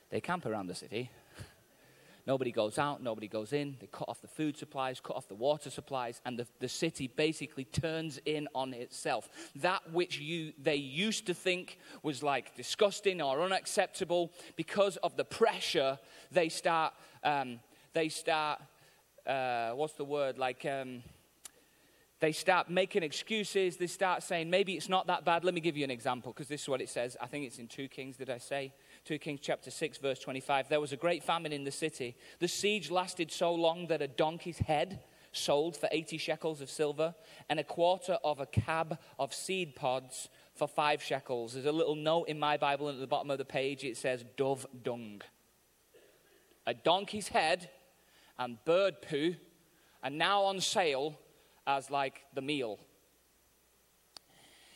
[0.10, 1.10] they camp around the city.
[2.26, 3.76] Nobody goes out, nobody goes in.
[3.82, 7.08] They cut off the food supplies, cut off the water supplies, and the, the city
[7.08, 9.28] basically turns in on itself.
[9.58, 15.26] That which you, they used to think was like disgusting or unacceptable, because of the
[15.26, 16.00] pressure,
[16.32, 16.94] they start,
[17.26, 17.60] um,
[17.92, 18.62] they start,
[19.28, 20.38] uh, what's the word?
[20.38, 21.04] Like, um,
[22.24, 23.76] they start making excuses.
[23.76, 25.44] They start saying, maybe it's not that bad.
[25.44, 27.18] Let me give you an example, because this is what it says.
[27.20, 28.74] I think it's in 2 Kings, did I say?
[29.04, 30.70] 2 Kings chapter 6, verse 25.
[30.70, 32.16] There was a great famine in the city.
[32.40, 35.02] The siege lasted so long that a donkey's head
[35.34, 37.14] sold for 80 shekels of silver
[37.50, 41.56] and a quarter of a cab of seed pods for five shekels.
[41.56, 43.84] There's a little note in my Bible at the bottom of the page.
[43.84, 45.24] It says dove dung.
[46.66, 47.70] A donkey's head
[48.40, 49.36] and bird poo
[50.02, 51.20] are now on sale
[51.66, 52.80] as like the meal.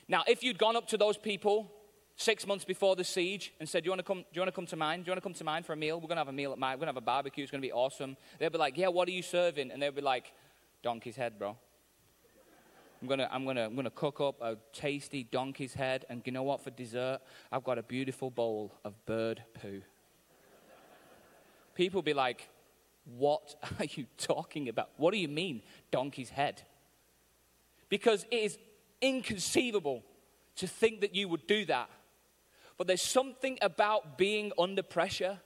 [0.08, 1.72] Now, if you'd gone up to those people
[2.16, 4.48] six months before the siege and said, do you, want to come, do you want
[4.48, 5.02] to come to mine?
[5.02, 5.98] Do you want to come to mine for a meal?
[5.98, 6.74] We're going to have a meal at mine.
[6.74, 7.44] We're going to have a barbecue.
[7.44, 8.18] It's going to be awesome.
[8.40, 9.72] They'd be like, yeah, what are you serving?
[9.72, 10.34] And they'd be like,
[10.82, 11.58] donkey's head, bro.
[13.02, 16.06] I'm going to I'm gonna, I'm gonna cook up a tasty donkey's head.
[16.10, 16.64] And you know what?
[16.64, 17.20] For dessert,
[17.52, 19.84] I've got a beautiful bowl of bird poo.
[21.76, 22.50] People be like,
[23.18, 24.90] what are you talking about?
[24.98, 26.64] What do you mean, donkey's head?
[27.90, 28.58] Because it is
[29.02, 30.04] inconceivable
[30.58, 31.90] to think that you would do that.
[32.78, 35.40] But there's something about being under pressure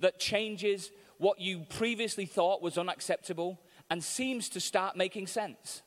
[0.00, 5.82] that changes what you previously thought was unacceptable and seems to start making sense.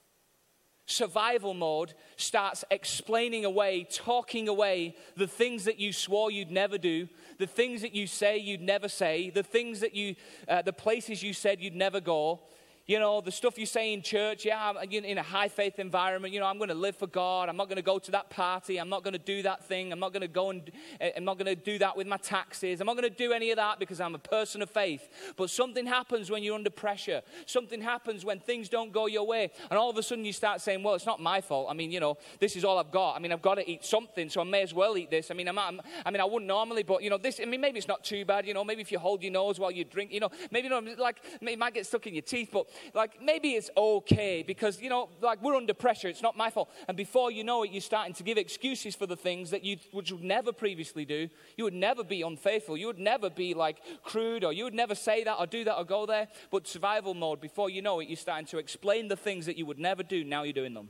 [0.87, 7.09] Survival mode starts explaining away, talking away the things that you swore you'd never do,
[7.39, 10.15] the things that you say you'd never say, the things that you,
[10.47, 12.41] uh, the places you said you'd never go,
[12.87, 16.33] you know, the stuff you say in church, yeah, I'm in a high faith environment,
[16.35, 17.49] you know, I'm going to live for God.
[17.49, 18.77] I'm not going to go to that party.
[18.77, 19.91] I'm not going to do that thing.
[19.91, 20.69] I'm not going to go and
[21.01, 22.81] eh, I'm not going to do that with my taxes.
[22.81, 25.09] I'm not going to do any of that because I'm a person of faith.
[25.35, 27.23] But something happens when you're under pressure.
[27.47, 29.49] Something happens when things don't go your way.
[29.71, 31.67] And all of a sudden you start saying, well, it's not my fault.
[31.71, 33.15] I mean, you know, this is all I've got.
[33.15, 35.31] I mean, I've got to eat something, so I may as well eat this.
[35.31, 37.61] I mean, I'm, I'm, i mean, I wouldn't normally, but, you know, this, I mean,
[37.61, 38.45] maybe it's not too bad.
[38.45, 40.69] You know, maybe if you hold your nose while you drink, you know, maybe, you
[40.69, 44.81] know, like, it might get stuck in your teeth, but, like, maybe it's okay because,
[44.81, 46.07] you know, like we're under pressure.
[46.07, 46.69] It's not my fault.
[46.87, 49.77] And before you know it, you're starting to give excuses for the things that you
[49.91, 51.29] which would never previously do.
[51.57, 52.77] You would never be unfaithful.
[52.77, 55.77] You would never be like crude or you would never say that or do that
[55.77, 56.27] or go there.
[56.51, 59.65] But survival mode, before you know it, you're starting to explain the things that you
[59.65, 60.23] would never do.
[60.23, 60.89] Now you're doing them.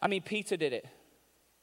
[0.00, 0.86] I mean, Peter did it.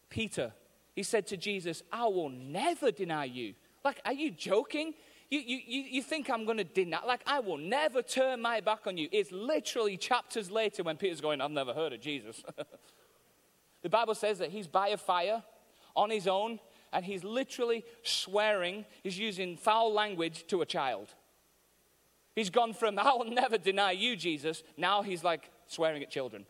[0.10, 0.54] Peter,
[0.96, 3.54] he said to Jesus, I will never deny you.
[3.84, 4.94] Like, are you joking?
[5.30, 7.04] You, you, you think I'm going to deny?
[7.06, 9.10] Like, I will never turn my back on you.
[9.12, 12.44] It's literally chapters later when Peter's going, I've never heard of Jesus.
[13.82, 15.44] the Bible says that he's by a fire
[15.96, 16.60] on his own,
[16.94, 21.14] and he's literally swearing, he's using foul language to a child.
[22.36, 26.46] He's gone from, I will never deny you, Jesus, now he's like swearing at children.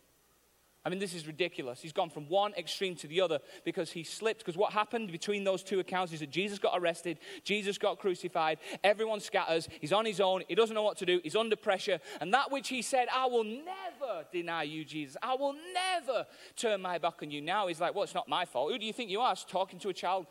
[0.86, 1.80] I mean, this is ridiculous.
[1.80, 4.38] He's gone from one extreme to the other because he slipped.
[4.38, 8.58] Because what happened between those two accounts is that Jesus got arrested, Jesus got crucified,
[8.84, 11.98] everyone scatters, he's on his own, he doesn't know what to do, he's under pressure.
[12.20, 16.82] And that which he said, I will never deny you, Jesus, I will never turn
[16.82, 17.40] my back on you.
[17.40, 18.70] Now he's like, well, it's not my fault.
[18.70, 19.34] Who do you think you are?
[19.34, 20.26] Talking to a child.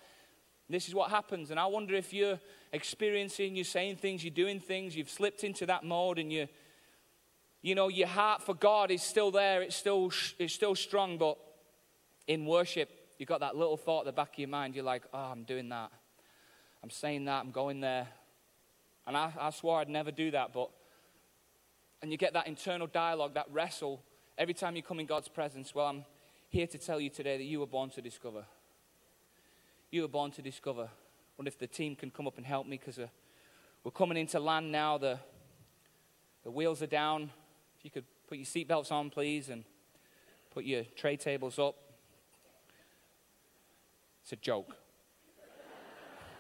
[0.70, 1.52] This is what happens.
[1.52, 2.40] And I wonder if you're
[2.72, 6.48] experiencing, you're saying things, you're doing things, you've slipped into that mode and you're
[7.66, 11.36] you know, your heart for God is still there, it's still, it's still strong, but
[12.28, 14.76] in worship, you've got that little thought at the back of your mind.
[14.76, 15.92] You're like, oh, I'm doing that.
[16.84, 18.08] I'm saying that, I'm going there.
[19.08, 20.70] And I, I swore I'd never do that, but,
[22.04, 24.00] and you get that internal dialogue, that wrestle,
[24.38, 25.74] every time you come in God's presence.
[25.74, 26.06] Well, I'm
[26.50, 28.46] here to tell you today that you were born to discover.
[29.90, 30.88] You were born to discover.
[31.36, 33.08] Wonder if the team can come up and help me because uh,
[33.84, 35.00] we're coming into land now.
[35.00, 35.18] The,
[36.44, 37.32] the wheels are down
[37.86, 39.64] you could put your seatbelts on, please, and
[40.50, 41.76] put your tray tables up.
[44.24, 44.76] It's a joke.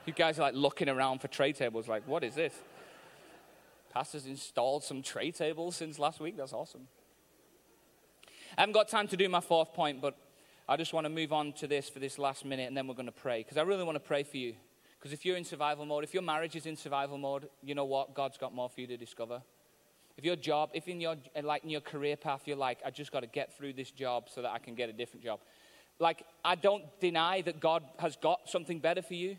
[0.07, 2.55] you guys are like looking around for tray tables, like, what is this?
[3.93, 6.35] Pastor's installed some tray tables since last week.
[6.35, 6.87] That's awesome.
[8.57, 10.17] I haven't got time to do my fourth point, but
[10.67, 12.95] I just want to move on to this for this last minute, and then we're
[12.95, 13.43] going to pray.
[13.43, 14.55] Because I really want to pray for you.
[14.97, 17.85] Because if you're in survival mode, if your marriage is in survival mode, you know
[17.85, 18.15] what?
[18.15, 19.43] God's got more for you to discover.
[20.17, 23.11] If your job, if in your like in your career path you're like, I just
[23.11, 25.39] got to get through this job so that I can get a different job.
[25.99, 29.37] Like I don't deny that God has got something better for you,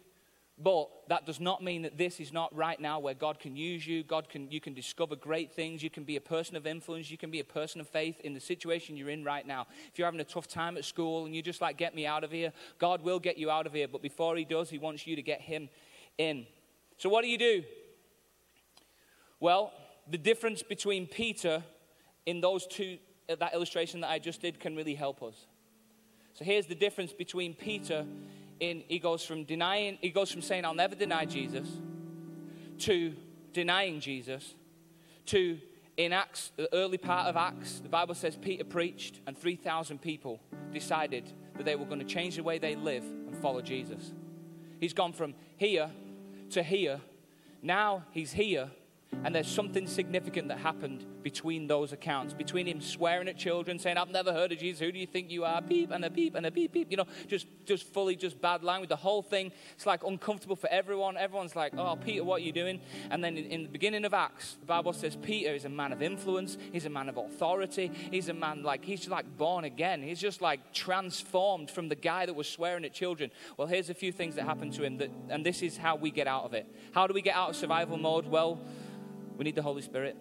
[0.58, 3.86] But that does not mean that this is not right now where God can use
[3.86, 4.02] you.
[4.02, 5.82] God can, you can discover great things.
[5.82, 7.10] You can be a person of influence.
[7.10, 9.66] You can be a person of faith in the situation you're in right now.
[9.92, 12.24] If you're having a tough time at school and you're just like, get me out
[12.24, 13.86] of here, God will get you out of here.
[13.86, 15.68] But before He does, He wants you to get Him
[16.16, 16.46] in.
[16.96, 17.62] So, what do you do?
[19.38, 19.74] Well,
[20.08, 21.62] the difference between Peter
[22.26, 25.46] in those two, uh, that illustration that I just did, can really help us.
[26.34, 28.04] So, here's the difference between Peter
[28.60, 31.68] in he goes from denying he goes from saying I'll never deny Jesus
[32.78, 33.14] to
[33.52, 34.54] denying Jesus
[35.26, 35.58] to
[35.96, 40.40] in Acts the early part of Acts the Bible says Peter preached and 3000 people
[40.72, 44.12] decided that they were going to change the way they live and follow Jesus.
[44.80, 45.90] He's gone from here
[46.50, 47.00] to here.
[47.62, 48.70] Now he's here
[49.24, 53.96] and there's something significant that happened between those accounts, between him swearing at children, saying,
[53.96, 54.78] I've never heard of Jesus.
[54.78, 55.60] Who do you think you are?
[55.60, 56.88] Beep and a beep and a beep, beep.
[56.88, 58.90] You know, just, just fully just bad language.
[58.90, 61.16] The whole thing, it's like uncomfortable for everyone.
[61.16, 62.80] Everyone's like, oh, Peter, what are you doing?
[63.10, 65.92] And then in, in the beginning of Acts, the Bible says Peter is a man
[65.92, 66.58] of influence.
[66.70, 67.90] He's a man of authority.
[68.12, 70.04] He's a man like, he's like born again.
[70.04, 73.32] He's just like transformed from the guy that was swearing at children.
[73.56, 76.12] Well, here's a few things that happened to him, that, and this is how we
[76.12, 76.72] get out of it.
[76.92, 78.28] How do we get out of survival mode?
[78.28, 78.60] Well,
[79.36, 80.16] we need the Holy Spirit.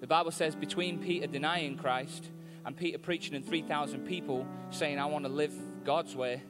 [0.00, 2.28] The Bible says between Peter denying Christ
[2.64, 5.52] and Peter preaching in 3,000 people saying, I want to live
[5.84, 6.42] God's way,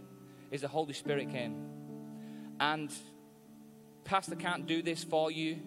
[0.51, 1.57] is the Holy Spirit came.
[2.61, 2.93] And
[4.05, 5.59] Pastor can't do this for you.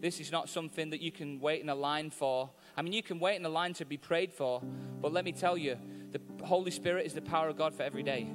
[0.00, 2.50] This is not something that you can wait in a line for.
[2.76, 4.62] I mean, you can wait in a line to be prayed for,
[5.00, 5.76] but let me tell you,
[6.12, 8.28] the Holy Spirit is the power of God for every day.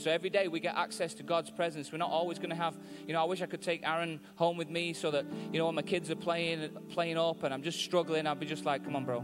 [0.00, 1.92] And so every day we get access to God's presence.
[1.92, 2.74] We're not always going to have,
[3.06, 5.66] you know, I wish I could take Aaron home with me so that, you know,
[5.66, 8.82] when my kids are playing, playing up and I'm just struggling, I'll be just like,
[8.82, 9.22] come on, bro.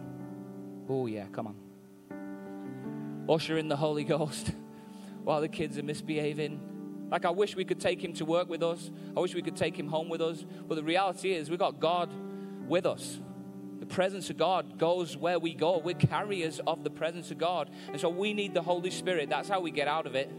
[0.90, 3.24] Oh, yeah, come on.
[3.26, 4.52] Usher in the Holy Ghost
[5.24, 7.08] while the kids are misbehaving.
[7.10, 8.90] Like, I wish we could take him to work with us.
[9.16, 10.44] I wish we could take him home with us.
[10.68, 12.12] But the reality is, we've got God
[12.68, 13.18] with us.
[13.80, 15.78] The presence of God goes where we go.
[15.78, 17.70] We're carriers of the presence of God.
[17.90, 19.30] And so we need the Holy Spirit.
[19.30, 20.30] That's how we get out of it.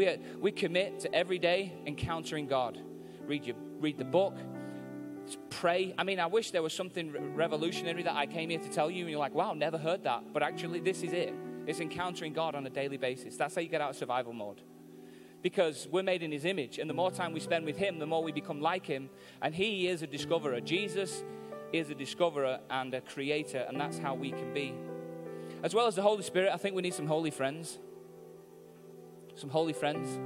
[0.00, 2.80] We, we commit to every day encountering God.
[3.26, 4.34] Read, your, read the book,
[5.50, 5.94] pray.
[5.98, 9.02] I mean, I wish there was something revolutionary that I came here to tell you,
[9.02, 10.32] and you're like, wow, never heard that.
[10.32, 11.34] But actually, this is it.
[11.66, 13.36] It's encountering God on a daily basis.
[13.36, 14.62] That's how you get out of survival mode.
[15.42, 18.06] Because we're made in His image, and the more time we spend with Him, the
[18.06, 19.10] more we become like Him.
[19.42, 20.62] And He is a discoverer.
[20.62, 21.24] Jesus
[21.74, 24.72] is a discoverer and a creator, and that's how we can be.
[25.62, 27.78] As well as the Holy Spirit, I think we need some holy friends
[29.40, 30.18] some holy friends.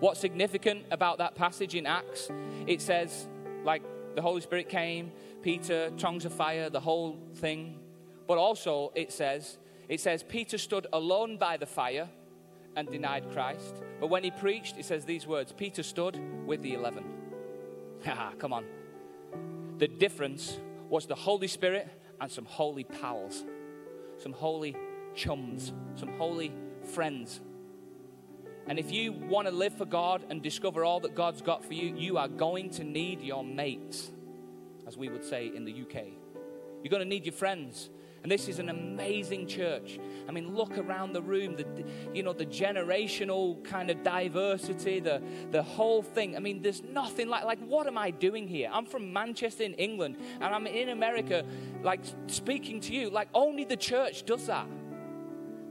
[0.00, 2.30] What's significant about that passage in Acts?
[2.66, 3.28] It says,
[3.64, 3.82] like,
[4.14, 5.12] the Holy Spirit came,
[5.42, 7.78] Peter, tongues of fire, the whole thing.
[8.26, 12.08] But also, it says, it says, Peter stood alone by the fire
[12.76, 13.82] and denied Christ.
[14.00, 17.04] But when he preached, it says these words Peter stood with the eleven.
[18.38, 18.64] Come on.
[19.78, 21.88] The difference was the Holy Spirit
[22.20, 23.44] and some holy pals,
[24.18, 24.76] some holy
[25.14, 26.52] chums, some holy
[26.84, 27.40] friends.
[28.66, 31.74] And if you want to live for God and discover all that God's got for
[31.74, 34.10] you, you are going to need your mates,
[34.86, 36.04] as we would say in the UK.
[36.82, 37.90] You're going to need your friends.
[38.22, 39.98] And this is an amazing church.
[40.28, 41.66] I mean, look around the room, the,
[42.14, 45.20] you know, the generational kind of diversity, the,
[45.50, 46.36] the whole thing.
[46.36, 48.70] I mean, there's nothing like, like, what am I doing here?
[48.72, 51.44] I'm from Manchester in England, and I'm in America,
[51.82, 53.10] like, speaking to you.
[53.10, 54.68] Like, only the church does that.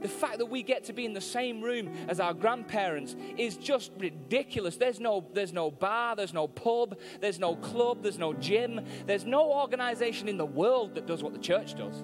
[0.02, 3.56] The fact that we get to be in the same room as our grandparents is
[3.56, 4.76] just ridiculous.
[4.76, 9.24] There's no, there's no bar, there's no pub, there's no club, there's no gym, there's
[9.24, 12.02] no organization in the world that does what the church does.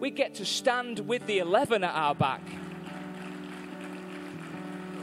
[0.00, 2.42] We get to stand with the 11 at our back.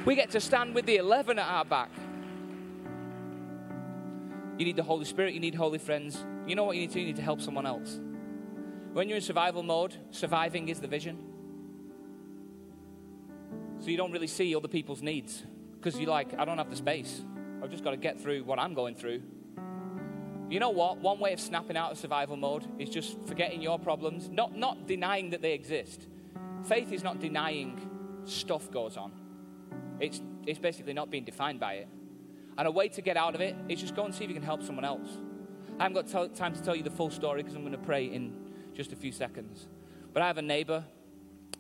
[0.06, 1.90] We get to stand with the 11 at our back.
[4.60, 6.24] You need the Holy Spirit, you need holy friends.
[6.46, 7.00] You know what you need to?
[7.00, 8.00] You need to help someone else.
[8.94, 11.31] When you're in survival mode, surviving is the vision.
[13.82, 16.76] So you don't really see other people's needs because you're like, I don't have the
[16.76, 17.24] space.
[17.63, 19.24] I've just got to get through what I'm going through.
[20.52, 20.98] You know what?
[20.98, 24.86] One way of snapping out of survival mode is just forgetting your problems, not, not
[24.86, 26.08] denying that they exist.
[26.67, 27.89] Faith is not denying
[28.26, 29.12] stuff goes on,
[30.00, 31.88] it's, it's basically not being defined by it.
[32.58, 34.36] And a way to get out of it is just go and see if you
[34.36, 35.10] can help someone else.
[35.80, 37.80] I haven't got t- time to tell you the full story because I'm going to
[37.80, 38.36] pray in
[38.76, 39.68] just a few seconds.
[40.14, 40.84] But I have a neighbor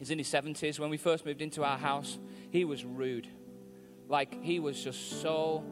[0.01, 0.79] He's in his 70s.
[0.79, 2.17] When we first moved into our house,
[2.49, 3.27] he was rude.
[4.09, 5.63] Like, he was just so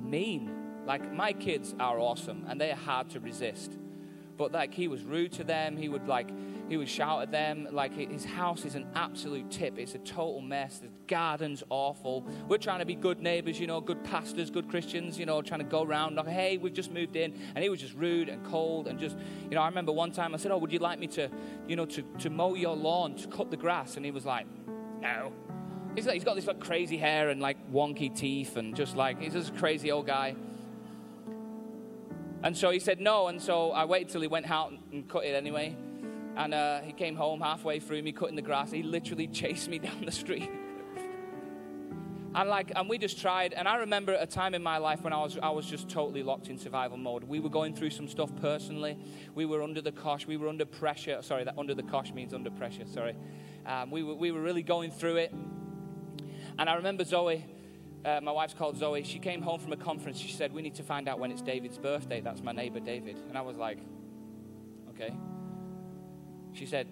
[0.00, 0.50] mean.
[0.84, 3.78] Like, my kids are awesome and they are hard to resist.
[4.36, 5.76] But, like, he was rude to them.
[5.76, 6.28] He would, like,
[6.68, 7.66] he would shout at them.
[7.70, 9.78] Like his house is an absolute tip.
[9.78, 10.78] It's a total mess.
[10.78, 12.26] The garden's awful.
[12.46, 15.60] We're trying to be good neighbors, you know, good pastors, good Christians, you know, trying
[15.60, 17.32] to go around like, hey, we've just moved in.
[17.54, 20.34] And he was just rude and cold and just, you know, I remember one time
[20.34, 21.30] I said, oh, would you like me to,
[21.66, 23.96] you know, to, to mow your lawn, to cut the grass?
[23.96, 24.46] And he was like,
[25.00, 25.32] no.
[25.94, 29.20] He's, like, he's got this like crazy hair and like wonky teeth and just like,
[29.20, 30.36] he's just a crazy old guy.
[32.42, 35.24] And so he said no, and so I waited till he went out and cut
[35.24, 35.74] it anyway.
[36.38, 38.70] And uh, he came home halfway through me cutting the grass.
[38.70, 40.48] He literally chased me down the street.
[42.32, 43.52] and like, and we just tried.
[43.52, 46.22] And I remember a time in my life when I was, I was just totally
[46.22, 47.24] locked in survival mode.
[47.24, 48.96] We were going through some stuff personally.
[49.34, 50.28] We were under the cosh.
[50.28, 51.20] We were under pressure.
[51.22, 52.86] Sorry, that under the cosh means under pressure.
[52.86, 53.16] Sorry.
[53.66, 55.32] Um, we, were, we were really going through it.
[56.56, 57.44] And I remember Zoe,
[58.04, 59.02] uh, my wife's called Zoe.
[59.02, 60.18] She came home from a conference.
[60.18, 63.20] She said, "We need to find out when it's David's birthday." That's my neighbor David.
[63.28, 63.78] And I was like,
[64.90, 65.12] "Okay."
[66.52, 66.86] She said,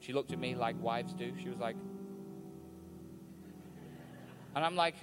[0.00, 1.32] she looked at me like wives do.
[1.42, 1.76] She was like,
[4.54, 4.94] and I'm like,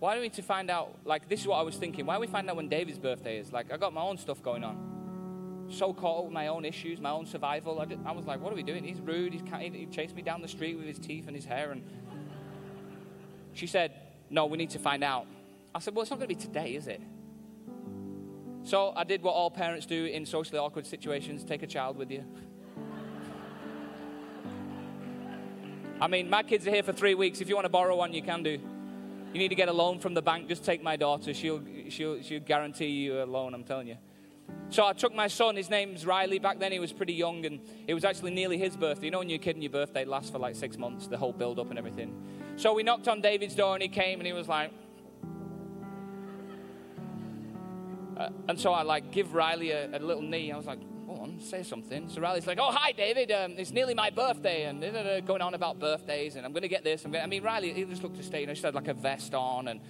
[0.00, 0.98] why do we need to find out?
[1.04, 2.06] Like, this is what I was thinking.
[2.06, 3.52] Why do we find out when David's birthday is?
[3.52, 5.68] Like, I got my own stuff going on.
[5.70, 7.80] So caught up with my own issues, my own survival.
[7.80, 8.84] I, did, I was like, what are we doing?
[8.84, 9.32] He's rude.
[9.32, 9.42] He's,
[9.72, 11.70] he chased me down the street with his teeth and his hair.
[11.70, 11.82] And
[13.54, 13.92] she said,
[14.30, 15.26] no, we need to find out.
[15.74, 17.00] I said, well, it's not going to be today, is it?
[18.64, 22.10] So I did what all parents do in socially awkward situations take a child with
[22.10, 22.24] you.
[26.00, 27.40] I mean, my kids are here for three weeks.
[27.40, 28.58] If you want to borrow one, you can do.
[29.32, 31.34] You need to get a loan from the bank, just take my daughter.
[31.34, 33.96] She'll, she'll, she'll guarantee you a loan, I'm telling you.
[34.70, 36.38] So I took my son, his name's Riley.
[36.38, 39.06] Back then he was pretty young, and it was actually nearly his birthday.
[39.06, 41.16] You know, when you're a kid and your birthday lasts for like six months, the
[41.16, 42.14] whole build up and everything.
[42.56, 44.70] So we knocked on David's door, and he came, and he was like,
[48.16, 50.52] uh, and so I like give Riley a, a little knee.
[50.52, 50.78] I was like,
[51.40, 52.08] say something.
[52.08, 53.30] So Riley's like, oh, hi, David.
[53.30, 54.64] Um, it's nearly my birthday.
[54.64, 54.80] And
[55.26, 56.36] going on about birthdays.
[56.36, 57.04] And I'm going to get this.
[57.04, 58.40] I'm gonna, I mean, Riley, he just looked to stay.
[58.40, 59.80] You know, she had like a vest on and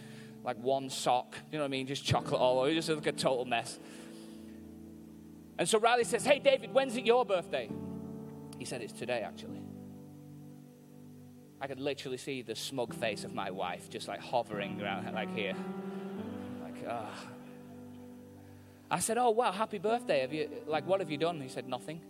[0.44, 1.36] like one sock.
[1.50, 1.86] You know what I mean?
[1.86, 2.72] Just chocolate all over.
[2.72, 3.78] Just like a total mess.
[5.58, 7.70] And so Riley says, hey, David, when's it your birthday?
[8.58, 9.62] He said, it's today, actually.
[11.60, 15.34] I could literally see the smug face of my wife just like hovering around, like
[15.34, 15.54] here.
[16.62, 17.08] Like, ah.
[17.08, 17.43] Oh.
[18.90, 20.20] I said, Oh, wow, happy birthday.
[20.20, 21.40] Have you, like, what have you done?
[21.40, 22.00] He said, Nothing.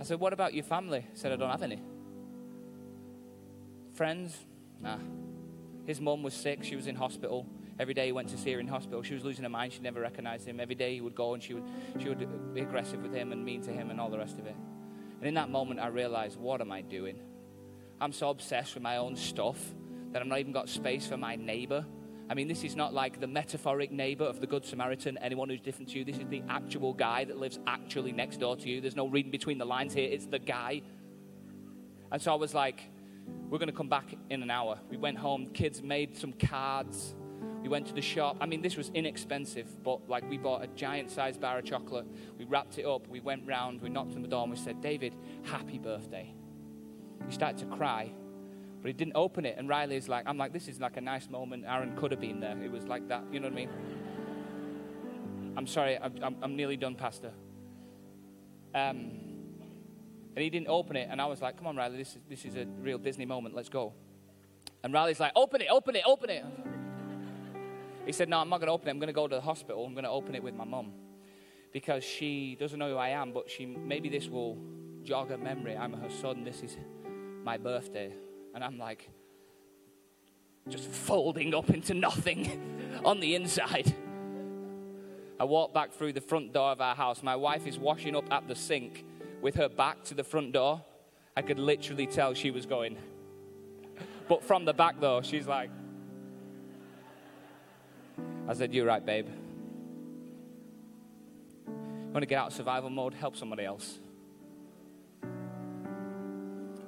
[0.00, 1.06] I said, What about your family?
[1.12, 1.80] He said, I don't have any.
[3.94, 4.36] Friends?
[4.80, 4.98] Nah.
[5.84, 6.62] His mum was sick.
[6.64, 7.46] She was in hospital.
[7.78, 9.02] Every day he went to see her in hospital.
[9.02, 9.72] She was losing her mind.
[9.72, 10.60] She never recognized him.
[10.60, 11.64] Every day he would go and she would,
[11.98, 14.46] she would be aggressive with him and mean to him and all the rest of
[14.46, 14.54] it.
[15.18, 17.18] And in that moment, I realized, what am I doing?
[18.00, 19.58] I'm so obsessed with my own stuff
[20.12, 21.84] that I've not even got space for my neighbor
[22.32, 25.60] I mean, this is not like the metaphoric neighbor of the Good Samaritan, anyone who's
[25.60, 26.04] different to you.
[26.06, 28.80] This is the actual guy that lives actually next door to you.
[28.80, 30.08] There's no reading between the lines here.
[30.10, 30.80] It's the guy.
[32.10, 32.84] And so I was like,
[33.50, 34.78] we're going to come back in an hour.
[34.88, 37.14] We went home, kids made some cards.
[37.60, 38.38] We went to the shop.
[38.40, 42.06] I mean, this was inexpensive, but like we bought a giant sized bar of chocolate.
[42.38, 43.08] We wrapped it up.
[43.08, 43.82] We went round.
[43.82, 46.32] We knocked on the door and we said, David, happy birthday.
[47.26, 48.10] He started to cry
[48.82, 49.54] but he didn't open it.
[49.56, 51.64] And Riley's like, I'm like, this is like a nice moment.
[51.66, 52.60] Aaron could have been there.
[52.62, 53.22] It was like that.
[53.30, 53.70] You know what I mean?
[55.56, 57.30] I'm sorry, I'm, I'm, nearly done, Pastor.
[58.74, 59.12] Um,
[60.34, 61.08] and he didn't open it.
[61.10, 63.54] And I was like, come on, Riley, this is, this is a real Disney moment.
[63.54, 63.92] Let's go.
[64.82, 66.44] And Riley's like, open it, open it, open it.
[68.04, 68.90] He said, no, I'm not going to open it.
[68.90, 69.84] I'm going to go to the hospital.
[69.84, 70.92] I'm going to open it with my mum
[71.72, 74.58] because she doesn't know who I am, but she maybe this will
[75.04, 75.76] jog her memory.
[75.76, 76.42] I'm her son.
[76.42, 76.76] This is
[77.44, 78.12] my birthday.
[78.54, 79.08] And I'm like,
[80.68, 83.94] just folding up into nothing on the inside.
[85.40, 87.22] I walk back through the front door of our house.
[87.22, 89.04] My wife is washing up at the sink
[89.40, 90.82] with her back to the front door.
[91.36, 92.96] I could literally tell she was going.
[94.28, 95.70] But from the back, though, she's like,
[98.48, 99.26] I said, You're right, babe.
[101.66, 103.14] You want to get out of survival mode?
[103.14, 103.98] Help somebody else.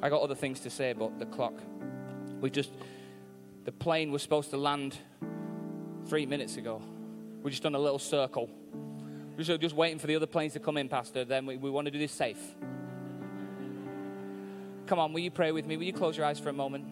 [0.04, 1.54] I got other things to say, but the clock.
[2.38, 2.70] We just,
[3.64, 4.98] the plane was supposed to land
[6.06, 6.82] three minutes ago.
[7.42, 8.50] We just done a little circle.
[9.30, 11.24] We're just, just waiting for the other planes to come in, Pastor.
[11.24, 12.36] Then we, we want to do this safe.
[14.86, 15.78] Come on, will you pray with me?
[15.78, 16.84] Will you close your eyes for a moment?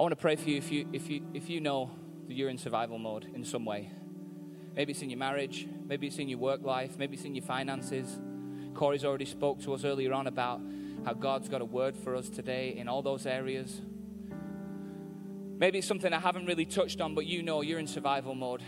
[0.00, 1.92] I want to pray for you if you if you if you know
[2.26, 3.92] that you're in survival mode in some way.
[4.74, 7.44] Maybe it's in your marriage, maybe it's in your work life, maybe it's in your
[7.44, 8.18] finances.
[8.74, 10.60] Corey's already spoke to us earlier on about
[11.06, 13.80] how God's got a word for us today in all those areas.
[15.56, 18.60] Maybe it's something I haven't really touched on, but you know you're in survival mode.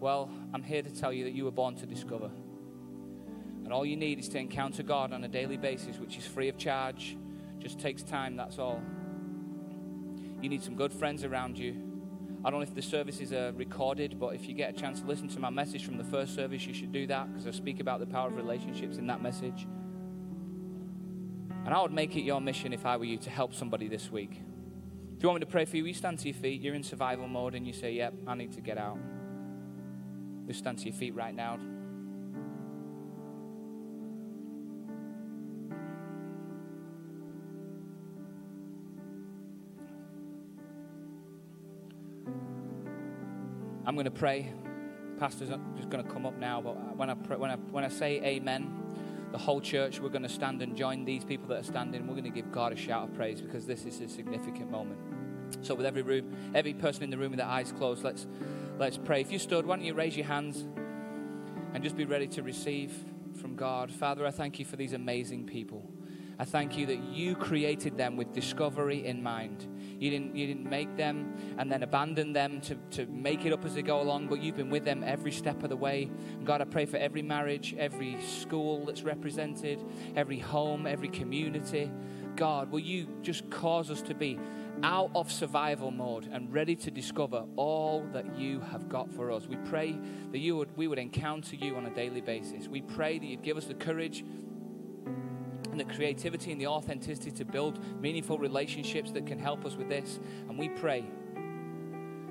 [0.00, 2.28] Well, I'm here to tell you that you were born to discover.
[3.62, 6.48] And all you need is to encounter God on a daily basis, which is free
[6.48, 7.16] of charge.
[7.60, 8.82] Just takes time, that's all.
[10.42, 11.80] You need some good friends around you.
[12.44, 15.06] I don't know if the services are recorded, but if you get a chance to
[15.06, 17.78] listen to my message from the first service, you should do that because I speak
[17.78, 19.68] about the power of relationships in that message.
[21.66, 24.08] And I would make it your mission if I were you to help somebody this
[24.08, 24.40] week.
[25.16, 26.84] If you want me to pray for you, you stand to your feet, you're in
[26.84, 28.98] survival mode, and you say, Yep, I need to get out.
[30.46, 31.58] Just stand to your feet right now.
[43.84, 44.52] I'm going to pray.
[45.18, 47.88] Pastor's just going to come up now, but when I, pray, when I, when I
[47.88, 48.85] say amen,
[49.36, 52.06] the whole church, we're going to stand and join these people that are standing.
[52.06, 54.98] We're going to give God a shout of praise because this is a significant moment.
[55.60, 58.26] So, with every room, every person in the room with their eyes closed, let's
[58.78, 59.20] let's pray.
[59.20, 60.66] If you stood, why don't you raise your hands
[61.74, 62.94] and just be ready to receive
[63.38, 63.90] from God?
[63.90, 65.86] Father, I thank you for these amazing people.
[66.38, 69.66] I thank you that you created them with discovery in mind.
[69.98, 73.64] You didn't, you didn't make them and then abandon them to, to make it up
[73.64, 76.10] as they go along, but you've been with them every step of the way.
[76.32, 79.84] And God, I pray for every marriage, every school that's represented,
[80.14, 81.90] every home, every community.
[82.36, 84.38] God, will you just cause us to be
[84.82, 89.46] out of survival mode and ready to discover all that you have got for us.
[89.46, 89.98] We pray
[90.32, 92.68] that you would, we would encounter you on a daily basis.
[92.68, 94.24] We pray that you'd give us the courage
[95.78, 99.88] and the creativity and the authenticity to build meaningful relationships that can help us with
[99.88, 100.18] this.
[100.48, 101.04] And we pray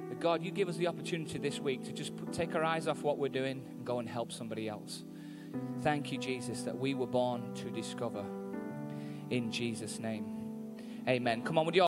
[0.09, 2.87] that God, you give us the opportunity this week to just put, take our eyes
[2.87, 5.03] off what we're doing and go and help somebody else.
[5.81, 8.25] Thank you, Jesus, that we were born to discover.
[9.29, 10.25] In Jesus' name.
[11.07, 11.43] Amen.
[11.43, 11.83] Come on, with you